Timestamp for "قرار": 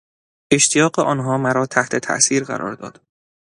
2.43-2.75